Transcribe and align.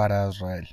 para 0.00 0.24
Azrael. 0.24 0.66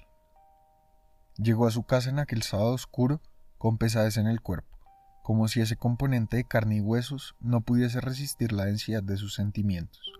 Llegó 1.36 1.68
a 1.68 1.72
su 1.72 1.84
casa 1.84 2.10
en 2.10 2.18
aquel 2.18 2.44
sábado 2.44 2.72
oscuro 2.72 3.22
con 3.58 3.78
pesadez 3.78 4.16
en 4.16 4.26
el 4.26 4.40
cuerpo, 4.40 4.80
como 5.22 5.50
si 5.50 5.60
ese 5.60 5.76
componente 5.76 6.38
de 6.38 6.46
carne 6.46 6.78
y 6.78 6.80
huesos 6.80 7.36
no 7.42 7.60
pudiese 7.60 8.00
resistir 8.00 8.54
la 8.54 8.64
densidad 8.64 9.04
de 9.04 9.18
sus 9.18 9.34
sentimientos, 9.34 10.14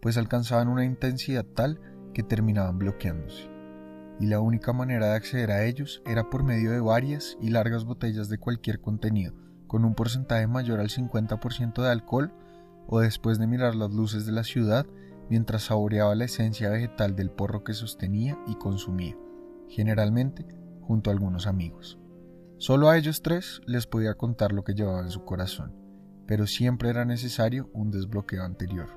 pues 0.00 0.16
alcanzaban 0.16 0.68
una 0.68 0.86
intensidad 0.86 1.44
tal 1.44 1.78
que 2.14 2.22
terminaban 2.22 2.78
bloqueándose. 2.78 3.50
Y 4.20 4.24
la 4.24 4.40
única 4.40 4.72
manera 4.72 5.08
de 5.08 5.16
acceder 5.16 5.50
a 5.50 5.66
ellos 5.66 6.00
era 6.06 6.30
por 6.30 6.42
medio 6.42 6.70
de 6.70 6.80
varias 6.80 7.36
y 7.42 7.50
largas 7.50 7.84
botellas 7.84 8.30
de 8.30 8.38
cualquier 8.38 8.80
contenido, 8.80 9.34
con 9.66 9.84
un 9.84 9.94
porcentaje 9.94 10.46
mayor 10.46 10.80
al 10.80 10.88
50% 10.88 11.82
de 11.82 11.90
alcohol, 11.90 12.32
o 12.86 13.00
después 13.00 13.38
de 13.38 13.48
mirar 13.48 13.74
las 13.74 13.90
luces 13.90 14.24
de 14.24 14.32
la 14.32 14.44
ciudad 14.44 14.86
mientras 15.28 15.64
saboreaba 15.64 16.14
la 16.14 16.24
esencia 16.24 16.70
vegetal 16.70 17.16
del 17.16 17.30
porro 17.30 17.64
que 17.64 17.74
sostenía 17.74 18.38
y 18.46 18.54
consumía, 18.56 19.16
generalmente 19.68 20.46
junto 20.82 21.10
a 21.10 21.12
algunos 21.12 21.46
amigos. 21.46 21.98
Solo 22.58 22.88
a 22.88 22.96
ellos 22.96 23.22
tres 23.22 23.60
les 23.66 23.86
podía 23.86 24.14
contar 24.14 24.52
lo 24.52 24.64
que 24.64 24.74
llevaba 24.74 25.00
en 25.00 25.10
su 25.10 25.24
corazón, 25.24 25.74
pero 26.26 26.46
siempre 26.46 26.88
era 26.88 27.04
necesario 27.04 27.68
un 27.72 27.90
desbloqueo 27.90 28.44
anterior. 28.44 28.88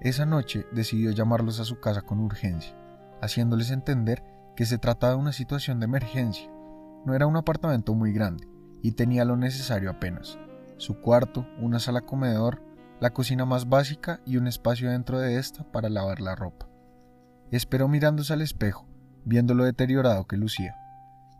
Esa 0.00 0.24
noche 0.26 0.64
decidió 0.72 1.10
llamarlos 1.10 1.58
a 1.60 1.64
su 1.64 1.80
casa 1.80 2.02
con 2.02 2.20
urgencia, 2.20 2.76
haciéndoles 3.20 3.70
entender 3.70 4.22
que 4.54 4.64
se 4.64 4.78
trataba 4.78 5.14
de 5.14 5.18
una 5.18 5.32
situación 5.32 5.80
de 5.80 5.86
emergencia. 5.86 6.48
No 7.04 7.14
era 7.14 7.26
un 7.26 7.36
apartamento 7.36 7.94
muy 7.94 8.12
grande 8.12 8.46
y 8.82 8.92
tenía 8.92 9.24
lo 9.24 9.36
necesario 9.36 9.90
apenas. 9.90 10.38
Su 10.76 11.00
cuarto, 11.00 11.46
una 11.60 11.80
sala 11.80 12.02
comedor, 12.02 12.62
la 13.00 13.10
cocina 13.10 13.44
más 13.44 13.68
básica 13.68 14.20
y 14.26 14.36
un 14.36 14.46
espacio 14.46 14.90
dentro 14.90 15.18
de 15.18 15.38
esta 15.38 15.64
para 15.64 15.88
lavar 15.88 16.20
la 16.20 16.34
ropa. 16.34 16.68
Esperó 17.50 17.88
mirándose 17.88 18.32
al 18.32 18.42
espejo, 18.42 18.86
viendo 19.24 19.54
lo 19.54 19.64
deteriorado 19.64 20.26
que 20.26 20.36
lucía. 20.36 20.74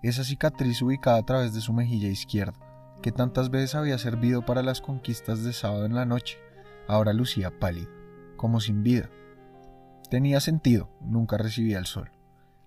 Esa 0.03 0.25
cicatriz 0.25 0.81
ubicada 0.83 1.19
a 1.19 1.25
través 1.25 1.53
de 1.53 1.61
su 1.61 1.73
mejilla 1.73 2.09
izquierda, 2.09 2.59
que 3.03 3.13
tantas 3.13 3.51
veces 3.51 3.75
había 3.75 3.99
servido 3.99 4.45
para 4.45 4.63
las 4.63 4.81
conquistas 4.81 5.43
de 5.43 5.53
sábado 5.53 5.85
en 5.85 5.95
la 5.95 6.07
noche, 6.07 6.39
ahora 6.87 7.13
lucía 7.13 7.59
pálida, 7.59 7.89
como 8.37 8.61
sin 8.61 8.83
vida. 8.83 9.11
Tenía 10.11 10.41
sentido, 10.41 10.91
nunca 11.01 11.37
recibía 11.37 11.79
el 11.79 11.87
sol. 11.87 12.11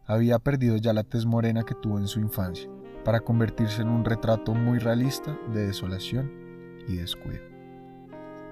Había 0.06 0.40
perdido 0.40 0.78
ya 0.78 0.94
la 0.94 1.04
tez 1.04 1.26
morena 1.26 1.64
que 1.64 1.76
tuvo 1.76 1.98
en 1.98 2.08
su 2.08 2.20
infancia, 2.20 2.70
para 3.06 3.22
convertirse 3.22 3.82
en 3.82 3.90
un 3.90 4.06
retrato 4.06 4.54
muy 4.54 4.80
realista 4.80 5.38
de 5.54 5.68
desolación 5.68 6.30
y 6.88 6.98
descuido. 6.98 7.51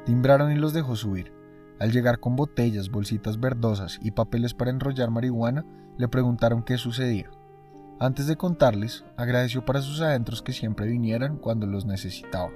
Timbraron 0.10 0.52
y 0.52 0.56
los 0.56 0.74
dejó 0.74 0.96
subir. 0.96 1.32
Al 1.78 1.92
llegar 1.92 2.20
con 2.20 2.36
botellas, 2.36 2.90
bolsitas 2.90 3.40
verdosas 3.40 4.00
y 4.02 4.10
papeles 4.10 4.56
para 4.56 4.72
enrollar 4.72 5.12
marihuana, 5.12 5.64
le 6.00 6.08
preguntaron 6.08 6.64
qué 6.64 6.80
sucedía. 6.80 7.30
Antes 8.00 8.26
de 8.26 8.36
contarles, 8.36 9.06
agradeció 9.18 9.66
para 9.66 9.84
sus 9.84 10.02
adentros 10.02 10.42
que 10.42 10.52
siempre 10.52 10.88
vinieran 10.88 11.38
cuando 11.38 11.68
los 11.68 11.86
necesitaba. 11.86 12.50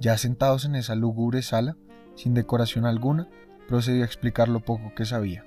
Ya 0.00 0.16
sentados 0.16 0.64
en 0.64 0.74
esa 0.74 0.94
lúgubre 0.94 1.42
sala, 1.42 1.76
sin 2.14 2.32
decoración 2.32 2.86
alguna, 2.86 3.28
procedió 3.68 4.00
a 4.00 4.06
explicar 4.06 4.48
lo 4.48 4.60
poco 4.60 4.94
que 4.94 5.04
sabía. 5.04 5.44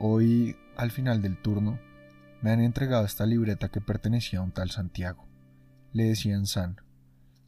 Hoy, 0.00 0.56
al 0.76 0.90
final 0.90 1.22
del 1.22 1.40
turno, 1.40 1.78
me 2.42 2.50
han 2.50 2.60
entregado 2.60 3.04
esta 3.04 3.26
libreta 3.26 3.68
que 3.68 3.80
pertenecía 3.80 4.40
a 4.40 4.42
un 4.42 4.50
tal 4.50 4.72
Santiago. 4.72 5.24
Le 5.92 6.02
decían 6.02 6.46
San. 6.46 6.80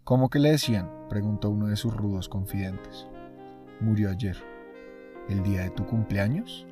¿Cómo 0.05 0.31
que 0.31 0.41
le 0.41 0.51
decían? 0.51 0.91
preguntó 1.09 1.49
uno 1.51 1.69
de 1.69 1.77
sus 1.77 1.97
rudos 1.97 2.29
confidentes. 2.29 3.07
Murió 3.81 4.11
ayer. 4.11 4.37
¿El 5.29 5.45
día 5.45 5.63
de 5.63 5.71
tu 5.71 5.87
cumpleaños? 5.87 6.67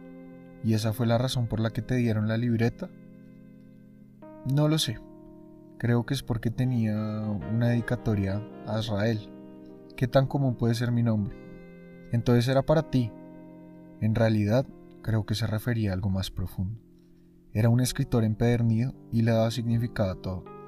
¿Y 0.65 0.75
esa 0.75 0.93
fue 0.93 1.07
la 1.07 1.17
razón 1.17 1.47
por 1.47 1.61
la 1.61 1.71
que 1.71 1.81
te 1.81 1.95
dieron 1.95 2.27
la 2.27 2.37
libreta? 2.37 2.91
No 4.53 4.67
lo 4.67 4.79
sé. 4.79 4.99
Creo 5.79 6.05
que 6.05 6.15
es 6.15 6.25
porque 6.25 6.51
tenía 6.51 6.97
una 6.97 7.69
dedicatoria 7.69 8.43
a 8.67 8.81
Israel. 8.81 9.31
¿Qué 9.97 10.09
tan 10.09 10.27
común 10.27 10.57
puede 10.57 10.75
ser 10.75 10.91
mi 10.91 11.05
nombre? 11.05 11.37
Entonces 12.11 12.49
era 12.49 12.63
para 12.63 12.91
ti. 12.91 13.13
En 14.01 14.17
realidad, 14.17 14.67
creo 15.03 15.25
que 15.25 15.37
se 15.37 15.47
refería 15.47 15.93
a 15.93 15.95
algo 15.95 16.11
más 16.11 16.33
profundo. 16.33 16.81
Era 17.53 17.69
un 17.69 17.81
escritor 17.81 18.25
empedernido 18.25 18.93
y 19.13 19.23
le 19.23 19.31
daba 19.31 19.53
significado 19.53 20.11
a 20.11 20.21
todo. 20.21 20.60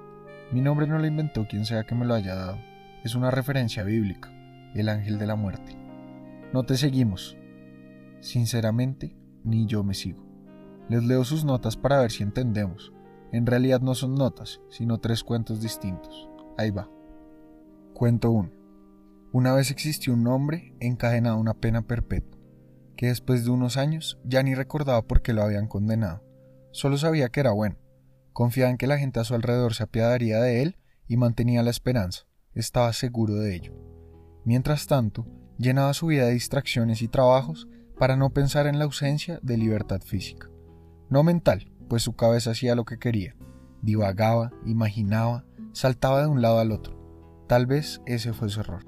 Mi 0.52 0.60
nombre 0.60 0.86
no 0.86 0.98
lo 0.98 1.06
inventó 1.06 1.48
quien 1.48 1.64
sea 1.64 1.84
que 1.84 1.94
me 1.94 2.04
lo 2.04 2.12
haya 2.12 2.34
dado. 2.34 2.58
Es 3.04 3.14
una 3.14 3.30
referencia 3.30 3.84
bíblica, 3.84 4.30
el 4.74 4.90
ángel 4.90 5.18
de 5.18 5.26
la 5.26 5.34
muerte. 5.34 5.76
No 6.52 6.64
te 6.64 6.76
seguimos. 6.76 7.38
Sinceramente, 8.20 9.16
ni 9.44 9.64
yo 9.64 9.82
me 9.82 9.94
sigo. 9.94 10.22
Les 10.90 11.02
leo 11.02 11.24
sus 11.24 11.46
notas 11.46 11.78
para 11.78 12.00
ver 12.00 12.10
si 12.10 12.22
entendemos. 12.22 12.92
En 13.32 13.46
realidad 13.46 13.80
no 13.80 13.94
son 13.94 14.14
notas, 14.14 14.60
sino 14.68 14.98
tres 14.98 15.24
cuentos 15.24 15.62
distintos. 15.62 16.28
Ahí 16.58 16.70
va. 16.70 16.90
Cuento 17.94 18.30
1. 18.30 18.50
Una 19.32 19.54
vez 19.54 19.70
existió 19.70 20.12
un 20.12 20.26
hombre 20.26 20.74
encadenado 20.80 21.36
a 21.36 21.40
una 21.40 21.54
pena 21.54 21.86
perpetua, 21.86 22.38
que 22.94 23.06
después 23.06 23.46
de 23.46 23.50
unos 23.50 23.78
años 23.78 24.20
ya 24.24 24.42
ni 24.42 24.54
recordaba 24.54 25.00
por 25.06 25.22
qué 25.22 25.32
lo 25.32 25.42
habían 25.42 25.66
condenado. 25.66 26.22
Solo 26.72 26.98
sabía 26.98 27.30
que 27.30 27.40
era 27.40 27.52
bueno. 27.52 27.76
Confiaba 28.32 28.70
en 28.70 28.78
que 28.78 28.86
la 28.86 28.98
gente 28.98 29.20
a 29.20 29.24
su 29.24 29.34
alrededor 29.34 29.74
se 29.74 29.82
apiadaría 29.82 30.40
de 30.40 30.62
él 30.62 30.76
y 31.06 31.16
mantenía 31.16 31.62
la 31.62 31.70
esperanza. 31.70 32.22
Estaba 32.54 32.92
seguro 32.92 33.34
de 33.34 33.54
ello. 33.54 33.74
Mientras 34.44 34.86
tanto, 34.86 35.26
llenaba 35.58 35.94
su 35.94 36.06
vida 36.06 36.26
de 36.26 36.32
distracciones 36.32 37.02
y 37.02 37.08
trabajos 37.08 37.68
para 37.98 38.16
no 38.16 38.30
pensar 38.30 38.66
en 38.66 38.78
la 38.78 38.84
ausencia 38.84 39.38
de 39.42 39.56
libertad 39.56 40.00
física. 40.00 40.48
No 41.08 41.22
mental, 41.22 41.70
pues 41.88 42.02
su 42.02 42.14
cabeza 42.14 42.52
hacía 42.52 42.74
lo 42.74 42.84
que 42.84 42.98
quería. 42.98 43.36
Divagaba, 43.82 44.50
imaginaba, 44.64 45.44
saltaba 45.72 46.22
de 46.22 46.26
un 46.26 46.40
lado 46.40 46.58
al 46.58 46.72
otro. 46.72 46.96
Tal 47.46 47.66
vez 47.66 48.00
ese 48.06 48.32
fue 48.32 48.48
su 48.48 48.60
error. 48.60 48.84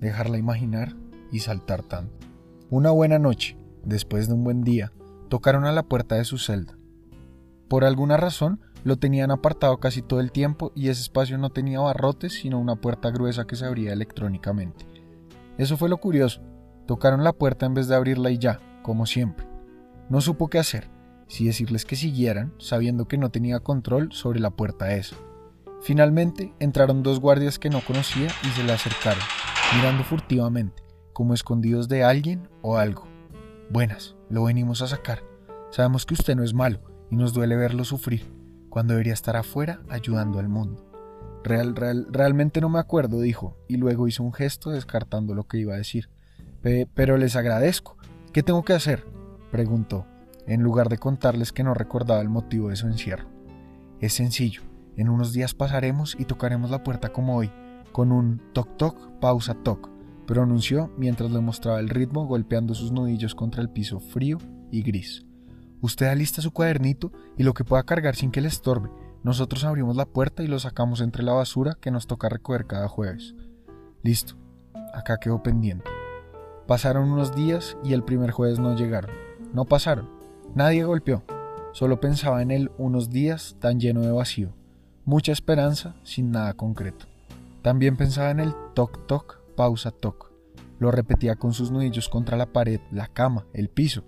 Dejarla 0.00 0.38
imaginar 0.38 0.94
y 1.32 1.40
saltar 1.40 1.82
tanto. 1.82 2.26
Una 2.70 2.90
buena 2.90 3.18
noche, 3.18 3.58
después 3.84 4.28
de 4.28 4.34
un 4.34 4.44
buen 4.44 4.62
día, 4.62 4.92
tocaron 5.28 5.64
a 5.64 5.72
la 5.72 5.82
puerta 5.82 6.14
de 6.14 6.24
su 6.24 6.38
celda. 6.38 6.78
Por 7.68 7.84
alguna 7.84 8.16
razón, 8.16 8.60
lo 8.84 8.98
tenían 8.98 9.30
apartado 9.30 9.78
casi 9.78 10.02
todo 10.02 10.20
el 10.20 10.30
tiempo 10.30 10.70
y 10.74 10.90
ese 10.90 11.00
espacio 11.00 11.38
no 11.38 11.50
tenía 11.50 11.80
barrotes 11.80 12.34
sino 12.34 12.60
una 12.60 12.76
puerta 12.76 13.10
gruesa 13.10 13.46
que 13.46 13.56
se 13.56 13.64
abría 13.64 13.92
electrónicamente. 13.92 14.86
Eso 15.56 15.76
fue 15.76 15.88
lo 15.88 15.96
curioso. 15.96 16.42
Tocaron 16.86 17.24
la 17.24 17.32
puerta 17.32 17.64
en 17.64 17.74
vez 17.74 17.88
de 17.88 17.96
abrirla 17.96 18.30
y 18.30 18.38
ya, 18.38 18.60
como 18.82 19.06
siempre. 19.06 19.46
No 20.10 20.20
supo 20.20 20.48
qué 20.48 20.58
hacer, 20.58 20.90
si 21.28 21.46
decirles 21.46 21.86
que 21.86 21.96
siguieran, 21.96 22.52
sabiendo 22.58 23.08
que 23.08 23.16
no 23.16 23.30
tenía 23.30 23.60
control 23.60 24.12
sobre 24.12 24.38
la 24.38 24.50
puerta 24.50 24.94
esa. 24.94 25.16
Finalmente 25.80 26.54
entraron 26.60 27.02
dos 27.02 27.20
guardias 27.20 27.58
que 27.58 27.70
no 27.70 27.80
conocía 27.80 28.28
y 28.42 28.48
se 28.48 28.64
le 28.64 28.72
acercaron, 28.72 29.22
mirando 29.76 30.04
furtivamente, 30.04 30.82
como 31.14 31.32
escondidos 31.32 31.88
de 31.88 32.04
alguien 32.04 32.48
o 32.60 32.76
algo. 32.76 33.06
Buenas, 33.70 34.14
lo 34.28 34.44
venimos 34.44 34.82
a 34.82 34.88
sacar. 34.88 35.22
Sabemos 35.70 36.04
que 36.04 36.14
usted 36.14 36.36
no 36.36 36.44
es 36.44 36.52
malo 36.52 36.80
y 37.10 37.16
nos 37.16 37.32
duele 37.32 37.56
verlo 37.56 37.84
sufrir 37.84 38.33
cuando 38.74 38.94
debería 38.94 39.12
estar 39.12 39.36
afuera 39.36 39.78
ayudando 39.88 40.40
al 40.40 40.48
mundo. 40.48 40.84
Real, 41.44 41.76
real, 41.76 42.08
realmente 42.10 42.60
no 42.60 42.68
me 42.68 42.80
acuerdo, 42.80 43.20
dijo, 43.20 43.56
y 43.68 43.76
luego 43.76 44.08
hizo 44.08 44.24
un 44.24 44.32
gesto 44.32 44.70
descartando 44.70 45.32
lo 45.32 45.44
que 45.44 45.58
iba 45.58 45.74
a 45.74 45.76
decir. 45.76 46.10
pero 46.92 47.16
les 47.16 47.36
agradezco. 47.36 47.96
¿Qué 48.32 48.42
tengo 48.42 48.64
que 48.64 48.72
hacer? 48.72 49.06
preguntó, 49.52 50.08
en 50.48 50.64
lugar 50.64 50.88
de 50.88 50.98
contarles 50.98 51.52
que 51.52 51.62
no 51.62 51.72
recordaba 51.72 52.20
el 52.20 52.28
motivo 52.28 52.70
de 52.70 52.74
su 52.74 52.88
encierro. 52.88 53.28
Es 54.00 54.14
sencillo, 54.14 54.62
en 54.96 55.08
unos 55.08 55.32
días 55.32 55.54
pasaremos 55.54 56.16
y 56.18 56.24
tocaremos 56.24 56.68
la 56.68 56.82
puerta 56.82 57.12
como 57.12 57.36
hoy, 57.36 57.52
con 57.92 58.10
un 58.10 58.42
toc 58.52 58.76
toc, 58.76 59.20
pausa 59.20 59.54
toc, 59.54 59.88
pronunció 60.26 60.92
mientras 60.98 61.30
le 61.30 61.38
mostraba 61.38 61.78
el 61.78 61.90
ritmo 61.90 62.26
golpeando 62.26 62.74
sus 62.74 62.90
nudillos 62.90 63.36
contra 63.36 63.62
el 63.62 63.70
piso 63.70 64.00
frío 64.00 64.38
y 64.72 64.82
gris. 64.82 65.24
Usted 65.84 66.06
alista 66.06 66.40
su 66.40 66.50
cuadernito 66.50 67.12
y 67.36 67.42
lo 67.42 67.52
que 67.52 67.62
pueda 67.62 67.82
cargar 67.82 68.16
sin 68.16 68.30
que 68.30 68.40
le 68.40 68.48
estorbe. 68.48 68.88
Nosotros 69.22 69.64
abrimos 69.64 69.96
la 69.96 70.06
puerta 70.06 70.42
y 70.42 70.46
lo 70.46 70.58
sacamos 70.58 71.02
entre 71.02 71.22
la 71.22 71.34
basura 71.34 71.76
que 71.78 71.90
nos 71.90 72.06
toca 72.06 72.30
recoger 72.30 72.66
cada 72.66 72.88
jueves. 72.88 73.34
Listo. 74.02 74.34
Acá 74.94 75.18
quedó 75.18 75.42
pendiente. 75.42 75.84
Pasaron 76.66 77.12
unos 77.12 77.34
días 77.34 77.76
y 77.84 77.92
el 77.92 78.02
primer 78.02 78.30
jueves 78.30 78.58
no 78.58 78.74
llegaron. 78.74 79.10
No 79.52 79.66
pasaron. 79.66 80.08
Nadie 80.54 80.84
golpeó. 80.84 81.22
Solo 81.72 82.00
pensaba 82.00 82.40
en 82.40 82.50
él 82.50 82.70
unos 82.78 83.10
días 83.10 83.56
tan 83.60 83.78
lleno 83.78 84.00
de 84.00 84.12
vacío. 84.12 84.54
Mucha 85.04 85.32
esperanza 85.32 85.96
sin 86.02 86.30
nada 86.30 86.54
concreto. 86.54 87.04
También 87.60 87.98
pensaba 87.98 88.30
en 88.30 88.40
el 88.40 88.54
toc 88.72 89.06
toc, 89.06 89.38
pausa 89.54 89.90
toc. 89.90 90.32
Lo 90.78 90.90
repetía 90.90 91.36
con 91.36 91.52
sus 91.52 91.70
nudillos 91.70 92.08
contra 92.08 92.38
la 92.38 92.46
pared, 92.54 92.80
la 92.90 93.08
cama, 93.08 93.44
el 93.52 93.68
piso. 93.68 94.02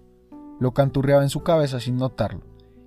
Lo 0.58 0.72
canturreaba 0.72 1.22
en 1.22 1.28
su 1.28 1.42
cabeza 1.42 1.80
sin 1.80 1.96
notarlo, 1.96 2.42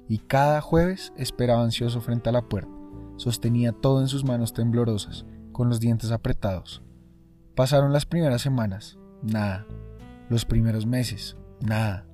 y 0.08 0.20
cada 0.20 0.62
jueves 0.62 1.14
esperaba 1.18 1.64
ansioso 1.64 2.02
frente 2.02 2.30
a 2.30 2.32
la 2.32 2.42
puerta. 2.42 2.72
Sostenía 3.18 3.72
todo 3.72 4.02
en 4.02 4.08
sus 4.08 4.24
manos 4.24 4.54
temblorosas, 4.54 5.26
con 5.52 5.70
los 5.70 5.80
dientes 5.80 6.12
apretados. 6.12 6.82
Pasaron 7.56 7.94
las 7.94 8.06
primeras 8.06 8.42
semanas, 8.42 8.98
nada. 9.22 9.66
Los 10.30 10.46
primeros 10.46 10.86
meses, 10.86 11.38
nada. 11.60 12.06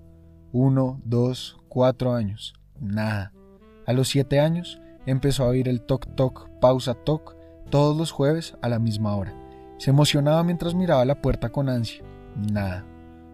Uno, 0.51 0.99
dos, 1.05 1.57
cuatro 1.69 2.13
años. 2.13 2.53
Nada. 2.79 3.31
A 3.85 3.93
los 3.93 4.07
siete 4.07 4.39
años 4.39 4.81
empezó 5.05 5.43
a 5.43 5.47
oír 5.47 5.67
el 5.67 5.81
toc 5.81 6.07
toc, 6.15 6.49
pausa 6.59 6.95
toc, 6.95 7.35
todos 7.69 7.95
los 7.95 8.11
jueves 8.11 8.57
a 8.61 8.69
la 8.69 8.79
misma 8.79 9.15
hora. 9.15 9.33
Se 9.77 9.91
emocionaba 9.91 10.43
mientras 10.43 10.73
miraba 10.73 11.05
la 11.05 11.21
puerta 11.21 11.49
con 11.49 11.69
ansia. 11.69 12.03
Nada. 12.35 12.85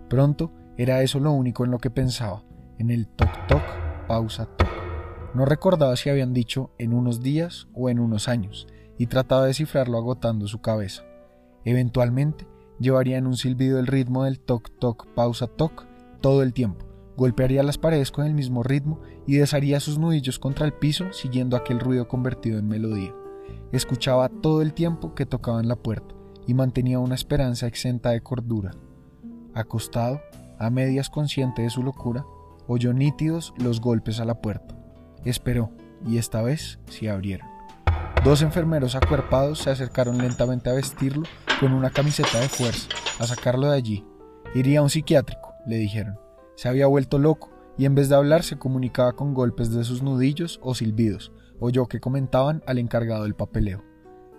Pronto 0.10 0.52
era 0.82 1.04
eso 1.04 1.20
lo 1.20 1.32
único 1.32 1.64
en 1.64 1.70
lo 1.70 1.78
que 1.78 1.92
pensaba, 1.92 2.44
en 2.80 2.90
el 2.90 3.08
toc 3.08 3.30
toc, 3.48 3.62
pausa 4.08 4.48
toc. 4.48 4.68
No 5.36 5.46
recordaba 5.46 5.96
si 5.96 6.10
habían 6.10 6.34
dicho 6.34 6.72
en 6.80 6.94
unos 6.94 7.22
días 7.22 7.68
o 7.76 7.90
en 7.92 8.00
unos 8.00 8.28
años, 8.28 8.66
y 8.98 9.06
trataba 9.06 9.44
de 9.44 9.50
descifrarlo 9.50 10.00
agotando 10.00 10.48
su 10.48 10.60
cabeza. 10.60 11.04
Eventualmente, 11.66 12.48
llevaría 12.80 13.20
en 13.20 13.28
un 13.28 13.38
silbido 13.38 13.78
el 13.78 13.86
ritmo 13.86 14.24
del 14.24 14.40
toc 14.40 14.72
toc, 14.80 15.06
pausa 15.14 15.46
toc 15.46 15.86
todo 16.20 16.42
el 16.42 16.52
tiempo, 16.52 16.84
golpearía 17.16 17.62
las 17.62 17.78
paredes 17.78 18.10
con 18.10 18.26
el 18.26 18.34
mismo 18.34 18.64
ritmo 18.64 19.02
y 19.28 19.36
desharía 19.36 19.80
sus 19.80 20.00
nudillos 20.00 20.40
contra 20.40 20.66
el 20.66 20.74
piso 20.74 21.14
siguiendo 21.14 21.56
aquel 21.56 21.80
ruido 21.80 22.08
convertido 22.08 22.58
en 22.58 22.68
melodía. 22.68 23.14
Escuchaba 23.72 24.30
todo 24.30 24.64
el 24.64 24.74
tiempo 24.74 25.14
que 25.14 25.28
tocaban 25.28 25.68
la 25.68 25.76
puerta 25.76 26.16
y 26.48 26.56
mantenía 26.56 26.98
una 26.98 27.14
esperanza 27.14 27.68
exenta 27.68 28.10
de 28.10 28.22
cordura. 28.22 28.72
Acostado, 29.54 30.22
a 30.62 30.70
medias 30.70 31.10
consciente 31.10 31.64
de 31.64 31.70
su 31.70 31.82
locura, 31.82 32.26
oyó 32.68 32.94
nítidos 32.94 33.54
los 33.58 33.82
golpes 33.82 34.20
a 34.20 34.26
la 34.26 34.42
puerta. 34.42 34.76
Esperó, 35.26 35.72
y 36.06 36.18
esta 36.18 36.42
vez 36.44 36.80
se 36.88 37.10
abrieron. 37.10 37.48
Dos 38.24 38.44
enfermeros 38.44 38.96
acuerpados 38.96 39.60
se 39.60 39.72
acercaron 39.72 40.20
lentamente 40.20 40.70
a 40.70 40.74
vestirlo 40.74 41.24
con 41.60 41.74
una 41.74 41.90
camiseta 41.90 42.40
de 42.40 42.48
fuerza, 42.48 42.90
a 43.20 43.26
sacarlo 43.26 43.72
de 43.72 43.78
allí. 43.78 44.06
Iría 44.54 44.80
a 44.80 44.84
un 44.84 44.92
psiquiátrico, 44.92 45.54
le 45.66 45.78
dijeron. 45.78 46.20
Se 46.56 46.70
había 46.70 46.86
vuelto 46.86 47.18
loco 47.18 47.50
y 47.78 47.86
en 47.86 47.96
vez 47.96 48.10
de 48.10 48.16
hablar 48.16 48.44
se 48.44 48.60
comunicaba 48.60 49.14
con 49.14 49.34
golpes 49.34 49.72
de 49.74 49.84
sus 49.84 50.04
nudillos 50.04 50.60
o 50.62 50.76
silbidos, 50.76 51.32
oyó 51.60 51.88
que 51.88 52.00
comentaban 52.00 52.62
al 52.68 52.78
encargado 52.78 53.24
del 53.24 53.34
papeleo. 53.34 53.84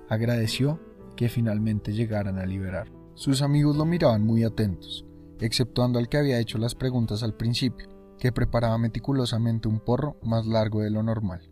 Agradeció 0.09 0.79
que 1.17 1.29
finalmente 1.29 1.93
llegaran 1.93 2.39
a 2.39 2.47
liberar. 2.47 2.93
Sus 3.15 3.43
amigos 3.43 3.77
lo 3.77 3.85
miraban 3.85 4.23
muy 4.23 4.45
atentos, 4.45 5.05
exceptuando 5.43 5.99
al 5.99 6.09
que 6.09 6.19
había 6.19 6.39
hecho 6.39 6.57
las 6.57 6.75
preguntas 6.75 7.23
al 7.23 7.35
principio, 7.35 7.89
que 8.19 8.31
preparaba 8.31 8.79
meticulosamente 8.79 9.67
un 9.67 9.81
porro 9.81 10.17
más 10.23 10.47
largo 10.47 10.83
de 10.83 10.91
lo 10.91 11.03
normal. 11.03 11.51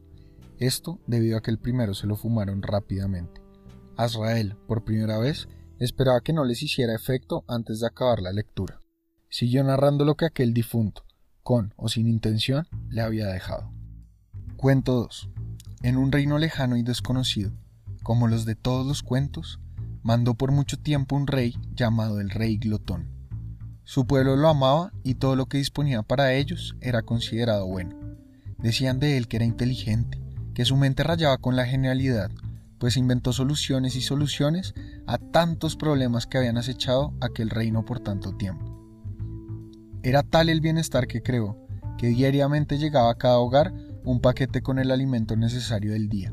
Esto 0.58 1.00
debido 1.06 1.36
a 1.36 1.42
que 1.42 1.50
el 1.50 1.58
primero 1.58 1.94
se 1.94 2.06
lo 2.06 2.16
fumaron 2.16 2.62
rápidamente. 2.62 3.42
Azrael, 3.96 4.56
por 4.68 4.84
primera 4.84 5.18
vez, 5.18 5.48
esperaba 5.80 6.20
que 6.20 6.32
no 6.32 6.44
les 6.44 6.62
hiciera 6.62 6.94
efecto 6.94 7.44
antes 7.48 7.80
de 7.80 7.88
acabar 7.88 8.22
la 8.22 8.32
lectura. 8.32 8.80
Siguió 9.28 9.64
narrando 9.64 10.04
lo 10.04 10.16
que 10.16 10.26
aquel 10.26 10.54
difunto, 10.54 11.04
con 11.42 11.74
o 11.76 11.88
sin 11.88 12.06
intención, 12.06 12.68
le 12.88 13.00
había 13.00 13.26
dejado. 13.26 13.72
Cuento 14.56 14.94
2. 14.94 15.30
En 15.82 15.96
un 15.96 16.12
reino 16.12 16.38
lejano 16.38 16.76
y 16.76 16.82
desconocido, 16.82 17.52
como 18.04 18.28
los 18.28 18.44
de 18.44 18.54
todos 18.54 18.86
los 18.86 19.02
cuentos, 19.02 19.58
mandó 20.02 20.34
por 20.34 20.52
mucho 20.52 20.78
tiempo 20.78 21.16
un 21.16 21.26
rey 21.26 21.56
llamado 21.74 22.20
el 22.20 22.30
rey 22.30 22.58
Glotón. 22.58 23.19
Su 23.84 24.06
pueblo 24.06 24.36
lo 24.36 24.48
amaba 24.48 24.92
y 25.02 25.14
todo 25.14 25.36
lo 25.36 25.46
que 25.46 25.58
disponía 25.58 26.02
para 26.02 26.32
ellos 26.34 26.76
era 26.80 27.02
considerado 27.02 27.66
bueno. 27.66 27.96
Decían 28.58 29.00
de 29.00 29.16
él 29.16 29.26
que 29.26 29.36
era 29.36 29.46
inteligente, 29.46 30.20
que 30.54 30.64
su 30.64 30.76
mente 30.76 31.02
rayaba 31.02 31.38
con 31.38 31.56
la 31.56 31.66
genialidad, 31.66 32.30
pues 32.78 32.96
inventó 32.96 33.32
soluciones 33.32 33.96
y 33.96 34.00
soluciones 34.00 34.74
a 35.06 35.18
tantos 35.18 35.76
problemas 35.76 36.26
que 36.26 36.38
habían 36.38 36.56
acechado 36.56 37.12
aquel 37.20 37.50
reino 37.50 37.84
por 37.84 38.00
tanto 38.00 38.36
tiempo. 38.36 38.80
Era 40.02 40.22
tal 40.22 40.48
el 40.48 40.60
bienestar 40.60 41.06
que 41.06 41.22
creó, 41.22 41.58
que 41.98 42.08
diariamente 42.08 42.78
llegaba 42.78 43.10
a 43.10 43.16
cada 43.16 43.38
hogar 43.38 43.74
un 44.04 44.20
paquete 44.20 44.62
con 44.62 44.78
el 44.78 44.90
alimento 44.90 45.36
necesario 45.36 45.92
del 45.92 46.08
día, 46.08 46.32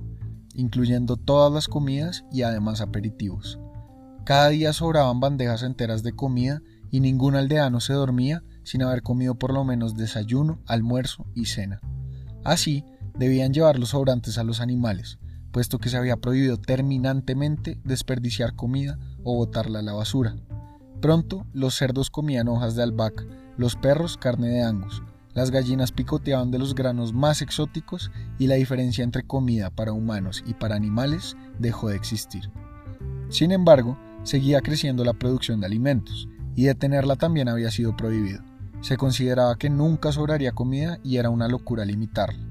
incluyendo 0.53 1.17
todas 1.17 1.51
las 1.51 1.67
comidas 1.67 2.23
y 2.31 2.43
además 2.43 2.79
aperitivos. 2.79 3.59
Cada 4.23 4.49
día 4.49 4.71
sobraban 4.71 5.19
bandejas 5.19 5.63
enteras 5.63 6.03
de 6.03 6.13
comida 6.13 6.61
y 6.91 6.99
ningún 6.99 7.35
aldeano 7.35 7.79
se 7.79 7.93
dormía 7.93 8.43
sin 8.63 8.83
haber 8.83 9.01
comido 9.01 9.35
por 9.35 9.53
lo 9.53 9.63
menos 9.63 9.95
desayuno, 9.95 10.59
almuerzo 10.65 11.25
y 11.35 11.45
cena. 11.45 11.79
Así, 12.43 12.83
debían 13.17 13.53
llevar 13.53 13.79
los 13.79 13.89
sobrantes 13.89 14.37
a 14.37 14.43
los 14.43 14.61
animales, 14.61 15.19
puesto 15.51 15.79
que 15.79 15.89
se 15.89 15.97
había 15.97 16.17
prohibido 16.17 16.57
terminantemente 16.57 17.79
desperdiciar 17.83 18.55
comida 18.55 18.99
o 19.23 19.35
botarla 19.35 19.79
a 19.79 19.83
la 19.83 19.93
basura. 19.93 20.35
Pronto 21.01 21.45
los 21.53 21.75
cerdos 21.75 22.09
comían 22.09 22.47
hojas 22.47 22.75
de 22.75 22.83
albahaca, 22.83 23.25
los 23.57 23.75
perros 23.75 24.17
carne 24.17 24.49
de 24.49 24.63
angus, 24.63 25.01
las 25.33 25.51
gallinas 25.51 25.91
picoteaban 25.91 26.49
de 26.49 26.57
los 26.57 26.73
granos 26.73 27.13
más 27.13 27.43
exóticos 27.43 28.11
y 28.39 28.47
la 28.47 28.55
diferencia 28.55 29.03
entre 29.03 29.21
comida 29.21 29.69
para 29.69 29.93
humanos 29.93 30.43
y 30.47 30.55
para 30.55 30.75
animales 30.75 31.37
dejó 31.59 31.89
de 31.89 31.95
existir. 31.95 32.49
Sin 33.29 33.51
embargo, 33.51 33.99
seguía 34.23 34.61
creciendo 34.61 35.05
la 35.05 35.13
producción 35.13 35.59
de 35.59 35.67
alimentos, 35.67 36.27
y 36.57 36.63
detenerla 36.63 37.15
también 37.15 37.49
había 37.49 37.69
sido 37.69 37.95
prohibido. 37.95 38.41
Se 38.81 38.97
consideraba 38.97 39.57
que 39.57 39.69
nunca 39.69 40.11
sobraría 40.11 40.53
comida 40.53 40.97
y 41.03 41.17
era 41.17 41.29
una 41.29 41.47
locura 41.47 41.85
limitarla. 41.85 42.43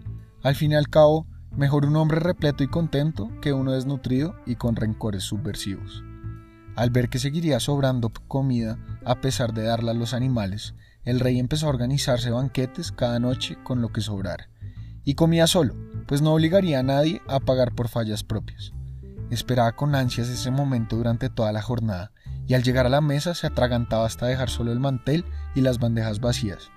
Al 0.44 0.54
fin 0.54 0.72
y 0.72 0.74
al 0.76 0.88
cabo, 0.88 1.26
mejor 1.56 1.84
un 1.84 1.96
hombre 1.96 2.20
repleto 2.20 2.62
y 2.62 2.68
contento 2.68 3.28
que 3.42 3.52
uno 3.52 3.72
desnutrido 3.72 4.36
y 4.46 4.54
con 4.54 4.76
rencores 4.76 5.24
subversivos. 5.24 6.04
Al 6.76 6.90
ver 6.90 7.08
que 7.08 7.18
seguiría 7.18 7.58
sobrando 7.58 8.12
comida 8.28 8.78
a 9.04 9.20
pesar 9.20 9.52
de 9.52 9.64
darla 9.64 9.90
a 9.90 9.94
los 9.94 10.14
animales, 10.14 10.74
el 11.02 11.18
rey 11.18 11.40
empezó 11.40 11.66
a 11.66 11.70
organizarse 11.70 12.30
banquetes 12.30 12.92
cada 12.92 13.18
noche 13.18 13.58
con 13.64 13.82
lo 13.82 13.88
que 13.88 14.02
sobrara. 14.02 14.48
Y 15.02 15.14
comía 15.14 15.48
solo, 15.48 15.74
pues 16.06 16.22
no 16.22 16.32
obligaría 16.32 16.78
a 16.78 16.84
nadie 16.84 17.22
a 17.26 17.40
pagar 17.40 17.74
por 17.74 17.88
fallas 17.88 18.22
propias. 18.22 18.72
Esperaba 19.30 19.72
con 19.72 19.96
ansias 19.96 20.28
ese 20.28 20.52
momento 20.52 20.94
durante 20.94 21.28
toda 21.28 21.50
la 21.50 21.62
jornada, 21.62 22.12
y 22.46 22.54
al 22.54 22.62
llegar 22.62 22.86
a 22.86 22.90
la 22.90 23.00
mesa 23.00 23.34
se 23.34 23.46
atragantaba 23.46 24.06
hasta 24.06 24.26
dejar 24.26 24.50
solo 24.50 24.72
el 24.72 24.80
mantel 24.80 25.24
y 25.54 25.60
las 25.60 25.78
bandejas 25.78 26.20
vacías. 26.20 26.70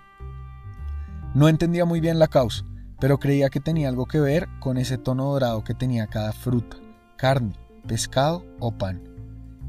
No 1.33 1.47
entendía 1.47 1.85
muy 1.85 1.99
bien 1.99 2.19
la 2.19 2.27
causa, 2.27 2.65
pero 2.99 3.19
creía 3.19 3.49
que 3.49 3.59
tenía 3.59 3.89
algo 3.89 4.05
que 4.07 4.19
ver 4.19 4.47
con 4.59 4.77
ese 4.77 4.97
tono 4.97 5.25
dorado 5.25 5.63
que 5.63 5.73
tenía 5.73 6.07
cada 6.07 6.33
fruta, 6.33 6.77
carne, 7.17 7.53
pescado 7.87 8.45
o 8.59 8.71
pan. 8.71 9.03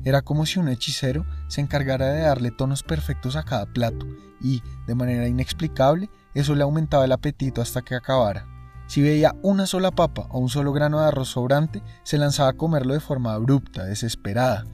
Era 0.05 0.23
como 0.23 0.47
si 0.47 0.59
un 0.59 0.69
hechicero 0.69 1.27
se 1.49 1.61
encargara 1.61 2.07
de 2.07 2.23
darle 2.23 2.51
tonos 2.51 2.83
perfectos 2.83 3.37
a 3.37 3.43
cada 3.43 3.67
plato 3.67 4.07
y, 4.41 4.63
de 4.87 4.95
manera 4.95 5.29
inexplicable, 5.29 6.09
eso 6.35 6.55
le 6.55 6.63
aumentaba 6.63 7.05
el 7.05 7.13
apetito 7.13 7.61
hasta 7.61 7.83
que 7.83 7.95
acabara. 7.95 8.47
Si 8.87 9.03
veía 9.03 9.37
una 9.43 9.67
sola 9.67 9.91
papa 9.91 10.27
o 10.31 10.39
un 10.39 10.49
solo 10.49 10.73
grano 10.73 11.01
de 11.01 11.09
arroz 11.09 11.29
sobrante, 11.29 11.83
se 12.03 12.19
lanzaba 12.19 12.51
a 12.51 12.57
comerlo 12.57 12.95
de 12.95 13.01
forma 13.01 13.35
abrupta, 13.35 13.85
desesperada, 13.85 14.65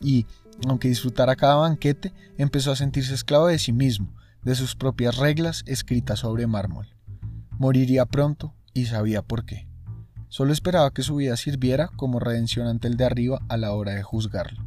y, 0.00 0.26
aunque 0.68 0.88
disfrutara 0.88 1.36
cada 1.36 1.56
banquete, 1.56 2.12
empezó 2.38 2.72
a 2.72 2.76
sentirse 2.76 3.14
esclavo 3.14 3.46
de 3.46 3.58
sí 3.58 3.72
mismo, 3.72 4.14
de 4.42 4.54
sus 4.54 4.74
propias 4.74 5.16
reglas 5.16 5.62
escritas 5.66 6.20
sobre 6.20 6.46
mármol. 6.46 6.88
Moriría 7.58 8.06
pronto 8.06 8.54
y 8.72 8.86
sabía 8.86 9.22
por 9.22 9.44
qué. 9.44 9.68
Solo 10.28 10.52
esperaba 10.52 10.92
que 10.92 11.02
su 11.02 11.16
vida 11.16 11.36
sirviera 11.36 11.88
como 11.88 12.20
redención 12.20 12.66
ante 12.66 12.88
el 12.88 12.96
de 12.96 13.04
arriba 13.04 13.40
a 13.48 13.56
la 13.56 13.72
hora 13.72 13.92
de 13.92 14.02
juzgarlo. 14.02 14.64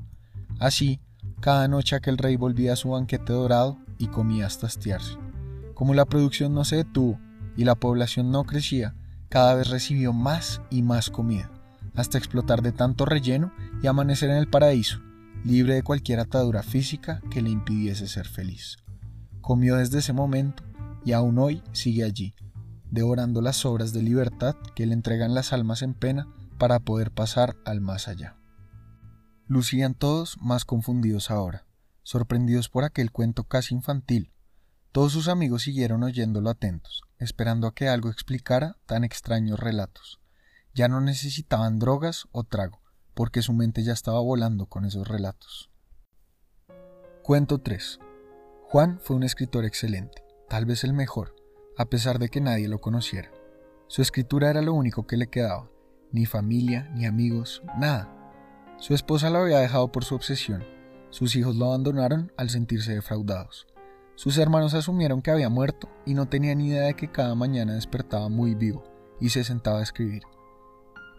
Así, 0.59 0.99
cada 1.39 1.67
noche 1.67 1.95
aquel 1.95 2.17
rey 2.17 2.35
volvía 2.35 2.73
a 2.73 2.75
su 2.75 2.89
banquete 2.89 3.33
dorado 3.33 3.77
y 3.97 4.07
comía 4.07 4.45
hasta 4.45 4.67
hastiarse. 4.67 5.17
Como 5.73 5.93
la 5.93 6.05
producción 6.05 6.53
no 6.53 6.65
se 6.65 6.77
detuvo 6.77 7.19
y 7.55 7.63
la 7.63 7.75
población 7.75 8.31
no 8.31 8.43
crecía, 8.43 8.95
cada 9.29 9.55
vez 9.55 9.69
recibió 9.69 10.13
más 10.13 10.61
y 10.69 10.83
más 10.83 11.09
comida, 11.09 11.49
hasta 11.95 12.17
explotar 12.17 12.61
de 12.61 12.71
tanto 12.71 13.05
relleno 13.05 13.51
y 13.81 13.87
amanecer 13.87 14.29
en 14.29 14.37
el 14.37 14.47
paraíso, 14.47 14.99
libre 15.43 15.75
de 15.75 15.83
cualquier 15.83 16.19
atadura 16.19 16.63
física 16.63 17.21
que 17.29 17.41
le 17.41 17.49
impidiese 17.49 18.07
ser 18.07 18.27
feliz. 18.27 18.77
Comió 19.41 19.75
desde 19.75 19.99
ese 19.99 20.13
momento 20.13 20.63
y 21.03 21.11
aún 21.11 21.37
hoy 21.37 21.63
sigue 21.73 22.03
allí, 22.03 22.33
devorando 22.91 23.41
las 23.41 23.65
obras 23.65 23.91
de 23.91 24.01
libertad 24.01 24.55
que 24.75 24.85
le 24.85 24.93
entregan 24.93 25.33
las 25.33 25.51
almas 25.51 25.81
en 25.81 25.93
pena 25.93 26.27
para 26.57 26.79
poder 26.79 27.11
pasar 27.11 27.57
al 27.65 27.81
más 27.81 28.07
allá. 28.07 28.37
Lucían 29.47 29.95
todos 29.95 30.37
más 30.39 30.63
confundidos 30.63 31.29
ahora, 31.29 31.65
sorprendidos 32.03 32.69
por 32.69 32.85
aquel 32.85 33.11
cuento 33.11 33.43
casi 33.43 33.73
infantil. 33.73 34.31
Todos 34.93 35.11
sus 35.11 35.27
amigos 35.27 35.63
siguieron 35.63 36.03
oyéndolo 36.03 36.49
atentos, 36.49 37.01
esperando 37.17 37.67
a 37.67 37.73
que 37.73 37.89
algo 37.89 38.09
explicara 38.09 38.77
tan 38.85 39.03
extraños 39.03 39.59
relatos. 39.59 40.21
Ya 40.73 40.87
no 40.87 41.01
necesitaban 41.01 41.79
drogas 41.79 42.27
o 42.31 42.43
trago, 42.43 42.82
porque 43.13 43.41
su 43.41 43.53
mente 43.53 43.83
ya 43.83 43.93
estaba 43.93 44.19
volando 44.19 44.65
con 44.65 44.85
esos 44.85 45.07
relatos. 45.07 45.69
Cuento 47.23 47.59
3. 47.59 47.99
Juan 48.63 48.99
fue 49.01 49.15
un 49.15 49.23
escritor 49.23 49.65
excelente, 49.65 50.23
tal 50.49 50.65
vez 50.65 50.83
el 50.83 50.93
mejor, 50.93 51.35
a 51.77 51.85
pesar 51.85 52.19
de 52.19 52.29
que 52.29 52.41
nadie 52.41 52.67
lo 52.67 52.81
conociera. 52.81 53.31
Su 53.87 54.01
escritura 54.01 54.49
era 54.49 54.61
lo 54.61 54.73
único 54.73 55.05
que 55.05 55.17
le 55.17 55.27
quedaba, 55.27 55.69
ni 56.11 56.25
familia, 56.25 56.89
ni 56.93 57.05
amigos, 57.05 57.63
nada. 57.77 58.09
Su 58.77 58.93
esposa 58.93 59.29
lo 59.29 59.39
había 59.39 59.59
dejado 59.59 59.91
por 59.91 60.03
su 60.03 60.15
obsesión. 60.15 60.63
Sus 61.11 61.35
hijos 61.35 61.55
lo 61.55 61.67
abandonaron 61.67 62.31
al 62.37 62.49
sentirse 62.49 62.93
defraudados. 62.93 63.67
Sus 64.15 64.37
hermanos 64.37 64.73
asumieron 64.73 65.21
que 65.21 65.31
había 65.31 65.49
muerto 65.49 65.89
y 66.05 66.13
no 66.13 66.27
tenían 66.27 66.61
idea 66.61 66.83
de 66.83 66.95
que 66.95 67.11
cada 67.11 67.35
mañana 67.35 67.75
despertaba 67.75 68.29
muy 68.29 68.55
vivo 68.55 68.83
y 69.19 69.29
se 69.29 69.43
sentaba 69.43 69.79
a 69.79 69.83
escribir. 69.83 70.23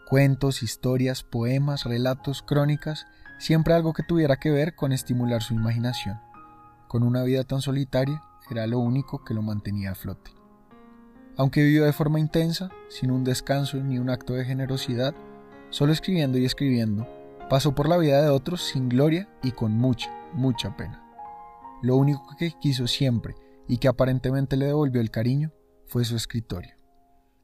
Cuentos, 0.07 0.63
historias, 0.63 1.23
poemas, 1.23 1.85
relatos, 1.85 2.43
crónicas, 2.43 3.07
siempre 3.39 3.73
algo 3.73 3.95
que 3.95 4.03
tuviera 4.03 4.37
que 4.37 4.51
ver 4.51 4.75
con 4.75 4.93
estimular 4.93 5.43
su 5.43 5.55
imaginación. 5.55 6.21
Con 6.89 7.03
una 7.03 7.23
vida 7.23 7.45
tan 7.45 7.63
solitaria, 7.63 8.23
era 8.51 8.67
lo 8.67 8.79
único 8.79 9.25
que 9.25 9.33
lo 9.33 9.41
mantenía 9.41 9.93
a 9.93 9.95
flote. 9.95 10.31
Aunque 11.37 11.63
vivió 11.63 11.85
de 11.85 11.95
forma 11.95 12.21
intensa, 12.21 12.71
sin 12.89 13.11
un 13.11 13.25
descanso 13.25 13.79
ni 13.79 13.99
un 13.99 14.11
acto 14.11 14.35
de 14.35 14.45
generosidad, 14.45 15.15
solo 15.71 15.93
escribiendo 15.93 16.37
y 16.37 16.45
escribiendo, 16.45 17.09
pasó 17.49 17.75
por 17.75 17.89
la 17.89 17.97
vida 17.97 18.21
de 18.21 18.29
otros 18.29 18.63
sin 18.63 18.91
gloria 18.91 19.29
y 19.43 19.53
con 19.53 19.73
mucha, 19.73 20.11
mucha 20.35 20.77
pena. 20.77 21.03
Lo 21.83 21.97
único 21.97 22.37
que 22.39 22.53
quiso 22.61 22.87
siempre 22.87 23.35
y 23.67 23.79
que 23.79 23.89
aparentemente 23.89 24.57
le 24.57 24.67
devolvió 24.67 25.01
el 25.01 25.11
cariño 25.11 25.51
fue 25.87 26.05
su 26.05 26.15
escritorio. 26.15 26.77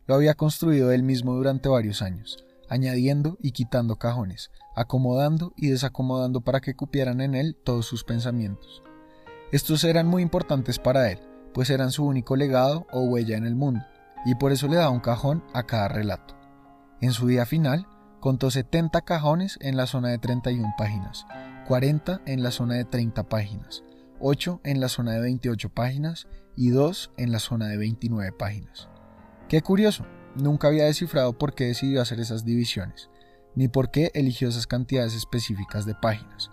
Lo 0.06 0.14
había 0.14 0.34
construido 0.34 0.92
él 0.92 1.02
mismo 1.02 1.34
durante 1.34 1.68
varios 1.68 2.02
años, 2.02 2.44
añadiendo 2.70 3.36
y 3.42 3.52
quitando 3.52 3.96
cajones, 3.96 4.50
acomodando 4.74 5.52
y 5.56 5.68
desacomodando 5.68 6.40
para 6.40 6.60
que 6.60 6.74
cupieran 6.74 7.20
en 7.20 7.34
él 7.34 7.56
todos 7.62 7.84
sus 7.84 8.04
pensamientos. 8.04 8.82
Estos 9.52 9.84
eran 9.84 10.06
muy 10.06 10.22
importantes 10.22 10.78
para 10.78 11.10
él, 11.10 11.18
pues 11.52 11.68
eran 11.68 11.90
su 11.90 12.06
único 12.06 12.36
legado 12.36 12.86
o 12.92 13.02
huella 13.02 13.36
en 13.36 13.44
el 13.44 13.56
mundo, 13.56 13.84
y 14.24 14.36
por 14.36 14.52
eso 14.52 14.68
le 14.68 14.76
daba 14.76 14.90
un 14.90 15.00
cajón 15.00 15.44
a 15.52 15.64
cada 15.64 15.88
relato. 15.88 16.36
En 17.00 17.12
su 17.12 17.26
día 17.26 17.44
final, 17.44 17.86
contó 18.20 18.50
70 18.50 19.00
cajones 19.02 19.58
en 19.60 19.76
la 19.76 19.86
zona 19.86 20.10
de 20.10 20.18
31 20.18 20.74
páginas, 20.78 21.26
40 21.66 22.22
en 22.26 22.42
la 22.42 22.52
zona 22.52 22.74
de 22.74 22.84
30 22.84 23.28
páginas, 23.28 23.82
8 24.20 24.60
en 24.64 24.80
la 24.80 24.88
zona 24.88 25.12
de 25.12 25.20
28 25.20 25.70
páginas 25.70 26.28
y 26.56 26.70
2 26.70 27.12
en 27.16 27.32
la 27.32 27.38
zona 27.38 27.66
de 27.66 27.78
29 27.78 28.32
páginas. 28.32 28.88
Qué 29.48 29.62
curioso, 29.62 30.04
nunca 30.34 30.68
había 30.68 30.84
descifrado 30.84 31.32
por 31.32 31.54
qué 31.54 31.66
decidió 31.66 32.00
hacer 32.02 32.20
esas 32.20 32.44
divisiones, 32.44 33.10
ni 33.54 33.68
por 33.68 33.90
qué 33.90 34.10
eligió 34.14 34.48
esas 34.48 34.66
cantidades 34.66 35.14
específicas 35.14 35.86
de 35.86 35.94
páginas. 35.94 36.50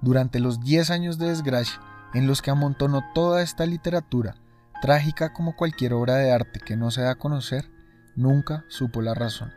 Durante 0.00 0.40
los 0.40 0.60
10 0.60 0.90
años 0.90 1.18
de 1.18 1.28
desgracia 1.28 1.80
en 2.14 2.26
los 2.26 2.42
que 2.42 2.50
amontonó 2.50 3.02
toda 3.14 3.42
esta 3.42 3.66
literatura, 3.66 4.36
trágica 4.80 5.32
como 5.32 5.56
cualquier 5.56 5.92
obra 5.92 6.16
de 6.16 6.32
arte 6.32 6.60
que 6.60 6.76
no 6.76 6.90
se 6.90 7.02
da 7.02 7.12
a 7.12 7.18
conocer, 7.18 7.70
nunca 8.16 8.64
supo 8.68 9.02
la 9.02 9.14
razón. 9.14 9.52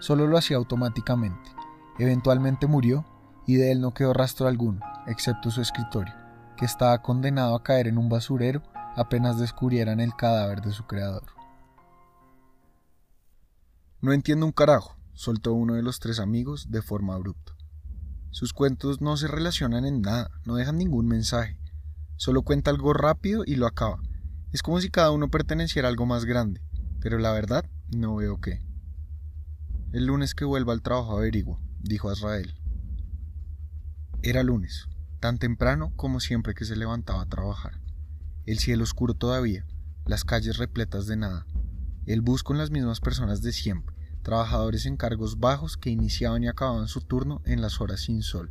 Solo 0.00 0.26
lo 0.26 0.36
hacía 0.36 0.56
automáticamente. 0.56 1.50
Eventualmente 1.98 2.66
murió 2.66 3.06
y 3.46 3.54
de 3.54 3.72
él 3.72 3.80
no 3.80 3.94
quedó 3.94 4.12
rastro 4.12 4.48
alguno, 4.48 4.80
excepto 5.06 5.50
su 5.50 5.62
escritorio 5.62 6.26
que 6.56 6.64
estaba 6.64 7.02
condenado 7.02 7.54
a 7.54 7.62
caer 7.62 7.86
en 7.86 7.98
un 7.98 8.08
basurero 8.08 8.62
apenas 8.96 9.38
descubrieran 9.38 10.00
el 10.00 10.16
cadáver 10.16 10.62
de 10.62 10.72
su 10.72 10.86
creador. 10.86 11.35
No 14.00 14.12
entiendo 14.12 14.46
un 14.46 14.52
carajo, 14.52 14.96
soltó 15.14 15.52
uno 15.52 15.74
de 15.74 15.82
los 15.82 16.00
tres 16.00 16.20
amigos 16.20 16.70
de 16.70 16.82
forma 16.82 17.14
abrupta. 17.14 17.52
Sus 18.30 18.52
cuentos 18.52 19.00
no 19.00 19.16
se 19.16 19.28
relacionan 19.28 19.84
en 19.84 20.02
nada, 20.02 20.30
no 20.44 20.56
dejan 20.56 20.78
ningún 20.78 21.06
mensaje. 21.06 21.58
Solo 22.16 22.42
cuenta 22.42 22.70
algo 22.70 22.92
rápido 22.92 23.42
y 23.46 23.56
lo 23.56 23.66
acaba. 23.66 24.00
Es 24.52 24.62
como 24.62 24.80
si 24.80 24.90
cada 24.90 25.10
uno 25.10 25.30
perteneciera 25.30 25.88
a 25.88 25.90
algo 25.90 26.06
más 26.06 26.24
grande, 26.24 26.60
pero 27.00 27.18
la 27.18 27.32
verdad 27.32 27.64
no 27.88 28.16
veo 28.16 28.40
qué. 28.40 28.60
El 29.92 30.06
lunes 30.06 30.34
que 30.34 30.44
vuelva 30.44 30.72
al 30.72 30.82
trabajo 30.82 31.16
averiguo, 31.16 31.60
dijo 31.80 32.10
Azrael. 32.10 32.54
Era 34.22 34.42
lunes 34.42 34.88
tan 35.20 35.38
temprano 35.38 35.92
como 35.96 36.20
siempre 36.20 36.54
que 36.54 36.64
se 36.64 36.76
levantaba 36.76 37.22
a 37.22 37.28
trabajar. 37.28 37.80
El 38.44 38.58
cielo 38.58 38.84
oscuro 38.84 39.14
todavía, 39.14 39.66
las 40.04 40.24
calles 40.24 40.58
repletas 40.58 41.06
de 41.06 41.16
nada, 41.16 41.46
el 42.06 42.20
bus 42.20 42.44
con 42.44 42.56
las 42.56 42.70
mismas 42.70 43.00
personas 43.00 43.42
de 43.42 43.52
siempre, 43.52 43.96
trabajadores 44.22 44.86
en 44.86 44.96
cargos 44.96 45.40
bajos 45.40 45.76
que 45.76 45.90
iniciaban 45.90 46.44
y 46.44 46.48
acababan 46.48 46.86
su 46.86 47.00
turno 47.00 47.42
en 47.44 47.60
las 47.60 47.80
horas 47.80 48.00
sin 48.00 48.22
sol. 48.22 48.50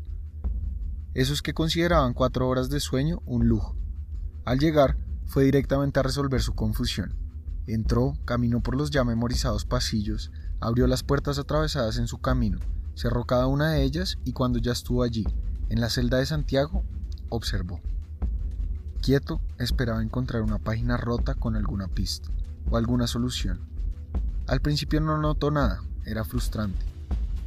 Esos 1.13 1.41
que 1.41 1.53
consideraban 1.53 2.13
cuatro 2.13 2.50
horas 2.50 2.69
de 2.69 2.81
sueño 2.81 3.21
un 3.25 3.47
lujo. 3.47 3.77
Al 4.43 4.59
llegar, 4.59 4.97
fue 5.25 5.45
directamente 5.45 6.00
a 6.00 6.03
resolver 6.03 6.41
su 6.41 6.53
confusión. 6.53 7.15
Entró, 7.65 8.17
caminó 8.25 8.62
por 8.62 8.75
los 8.75 8.91
ya 8.91 9.05
memorizados 9.05 9.65
pasillos, 9.65 10.31
abrió 10.59 10.85
las 10.85 11.03
puertas 11.03 11.39
atravesadas 11.39 11.97
en 11.97 12.07
su 12.07 12.19
camino, 12.19 12.59
cerró 12.93 13.24
cada 13.24 13.47
una 13.47 13.71
de 13.71 13.83
ellas 13.83 14.17
y 14.25 14.33
cuando 14.33 14.59
ya 14.59 14.74
estuvo 14.74 15.01
allí, 15.01 15.25
en 15.69 15.79
la 15.79 15.89
celda 15.89 16.17
de 16.17 16.25
Santiago, 16.25 16.83
observó. 17.29 17.79
Quieto, 19.01 19.39
esperaba 19.57 20.03
encontrar 20.03 20.41
una 20.41 20.59
página 20.59 20.97
rota 20.97 21.35
con 21.35 21.55
alguna 21.55 21.88
pista 21.88 22.29
o 22.69 22.77
alguna 22.77 23.07
solución. 23.07 23.60
Al 24.48 24.62
principio 24.62 25.01
no 25.01 25.17
notó 25.17 25.51
nada, 25.51 25.81
era 26.05 26.24
frustrante, 26.24 26.86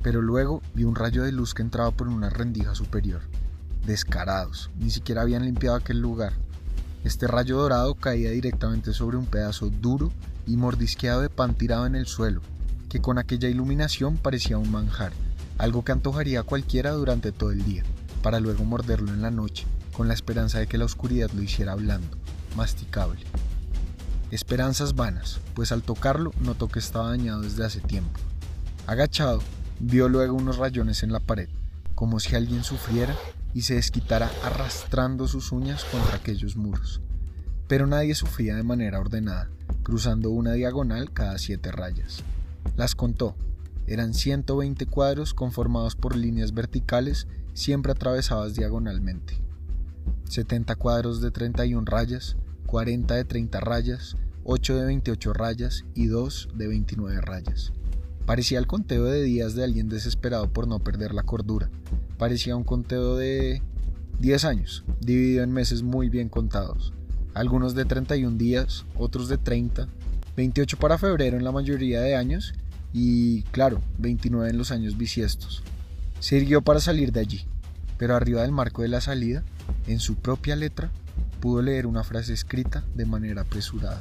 pero 0.03 0.23
luego 0.23 0.63
vio 0.75 0.89
un 0.89 0.95
rayo 0.95 1.23
de 1.23 1.33
luz 1.33 1.55
que 1.55 1.63
entraba 1.63 1.91
por 1.91 2.09
una 2.09 2.31
rendija 2.31 2.75
superior. 2.75 3.23
Descarados, 3.87 4.71
ni 4.79 4.91
siquiera 4.91 5.23
habían 5.23 5.45
limpiado 5.45 5.77
aquel 5.77 6.01
lugar. 6.01 6.33
Este 7.05 7.27
rayo 7.27 7.59
dorado 7.59 7.95
caía 7.95 8.31
directamente 8.31 8.93
sobre 8.93 9.17
un 9.17 9.27
pedazo 9.27 9.71
duro 9.71 10.11
y 10.47 10.57
mordisqueado 10.57 11.23
de 11.23 11.31
pan 11.31 11.55
tirado 11.55 11.87
en 11.87 11.95
el 11.95 12.07
suelo, 12.07 12.43
que 12.89 13.01
con 13.01 13.19
aquella 13.19 13.49
iluminación 13.49 14.17
parecía 14.17 14.59
un 14.59 14.71
manjar, 14.71 15.13
algo 15.59 15.85
que 15.85 15.93
antojaría 15.93 16.41
a 16.41 16.45
cualquiera 16.45 16.93
durante 16.93 17.33
todo 17.33 17.53
el 17.53 17.65
día 17.65 17.85
para 18.23 18.41
luego 18.41 18.65
morderlo 18.65 19.13
en 19.13 19.23
la 19.23 19.31
noche, 19.31 19.67
con 19.93 20.09
la 20.09 20.15
esperanza 20.15 20.59
de 20.59 20.67
que 20.67 20.79
la 20.79 20.85
oscuridad 20.85 21.31
lo 21.31 21.43
hiciera 21.43 21.75
blando, 21.75 22.17
masticable. 22.57 23.21
Esperanzas 24.31 24.95
vanas, 24.95 25.41
pues 25.55 25.73
al 25.73 25.83
tocarlo 25.83 26.33
notó 26.41 26.69
que 26.69 26.79
estaba 26.79 27.09
dañado 27.09 27.41
desde 27.41 27.65
hace 27.65 27.81
tiempo. 27.81 28.21
Agachado, 28.87 29.41
vio 29.81 30.09
luego 30.09 30.35
unos 30.35 30.59
rayones 30.59 31.03
en 31.03 31.13
la 31.13 31.21
pared, 31.21 31.49
como 31.95 32.21
si 32.21 32.37
alguien 32.37 32.63
sufriera 32.63 33.15
y 33.55 33.63
se 33.63 33.75
desquitara 33.75 34.31
arrastrando 34.45 35.29
sus 35.29 35.51
uñas 35.51 35.85
contra 35.85 36.17
aquellos 36.17 36.57
muros. 36.57 37.01
Pero 37.69 37.87
nadie 37.87 38.15
sufría 38.15 38.55
de 38.55 38.63
manera 38.63 39.01
ordenada, 39.01 39.49
cruzando 39.83 40.31
una 40.31 40.53
diagonal 40.53 41.13
cada 41.13 41.39
siete 41.39 41.73
rayas. 41.73 42.23
Las 42.77 42.95
contó. 42.95 43.35
Eran 43.87 44.13
120 44.13 44.85
cuadros 44.87 45.33
conformados 45.33 45.97
por 45.97 46.15
líneas 46.15 46.53
verticales 46.53 47.27
siempre 47.55 47.93
atravesadas 47.93 48.55
diagonalmente. 48.55 49.39
70 50.29 50.77
cuadros 50.77 51.21
de 51.21 51.31
31 51.31 51.85
rayas, 51.87 52.37
40 52.69 53.15
de 53.15 53.25
30 53.25 53.61
rayas, 53.61 54.17
8 54.45 54.77
de 54.77 54.85
28 54.85 55.33
rayas 55.33 55.87
y 55.95 56.07
2 56.07 56.51
de 56.55 56.69
29 56.69 57.21
rayas. 57.23 57.73
Parecía 58.27 58.59
el 58.59 58.67
conteo 58.67 59.05
de 59.07 59.23
días 59.23 59.55
de 59.55 59.65
alguien 59.65 59.89
desesperado 59.89 60.53
por 60.53 60.69
no 60.69 60.79
perder 60.79 61.15
la 61.15 61.23
cordura. 61.23 61.71
Parecía 62.19 62.57
un 62.57 62.65
conteo 62.65 63.17
de 63.17 63.63
10 64.21 64.45
años, 64.45 64.85
dividido 65.01 65.43
en 65.45 65.51
meses 65.51 65.83
muy 65.83 66.11
bien 66.11 66.29
contados. 66.29 66.93
Algunos 67.33 67.75
de 67.75 67.87
31 67.87 68.37
días, 68.37 68.85
otros 68.97 69.31
de 69.31 69.39
30, 69.39 69.89
28 70.37 70.77
para 70.77 70.99
febrero 70.99 71.39
en 71.39 71.45
la 71.45 71.53
mayoría 71.53 72.03
de 72.03 72.17
años 72.17 72.53
y, 72.93 73.45
claro, 73.45 73.81
29 73.97 74.51
en 74.51 74.59
los 74.59 74.73
años 74.73 74.99
bisiestos. 74.99 75.63
Sirvió 76.21 76.61
para 76.61 76.81
salir 76.81 77.13
de 77.13 77.21
allí, 77.21 77.47
pero 77.97 78.15
arriba 78.15 78.43
del 78.43 78.53
marco 78.53 78.83
de 78.83 78.89
la 78.89 79.01
salida, 79.01 79.43
en 79.87 80.01
su 80.01 80.17
propia 80.17 80.55
letra, 80.55 80.91
pudo 81.39 81.63
leer 81.63 81.87
una 81.87 82.05
frase 82.05 82.33
escrita 82.33 82.85
de 82.95 83.07
manera 83.07 83.43
apresurada. 83.43 84.01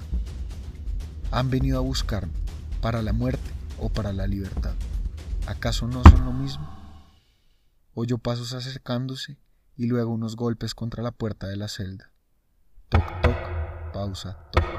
Han 1.32 1.50
venido 1.50 1.78
a 1.78 1.82
buscarme, 1.82 2.34
para 2.82 3.02
la 3.02 3.14
muerte 3.14 3.52
o 3.80 3.90
para 3.90 4.14
la 4.14 4.28
libertad. 4.28 4.74
¿Acaso 5.46 5.88
no 5.88 6.04
son 6.04 6.26
lo 6.26 6.34
mismo? 6.34 6.68
Oyó 7.94 8.18
pasos 8.18 8.54
acercándose 8.54 9.38
y 9.76 9.88
luego 9.88 10.12
unos 10.12 10.36
golpes 10.36 10.76
contra 10.76 11.04
la 11.04 11.12
puerta 11.12 11.48
de 11.48 11.58
la 11.58 11.68
celda. 11.68 12.12
Toc, 12.90 13.04
toc, 13.22 13.36
pausa, 13.94 14.38
toc. 14.52 14.77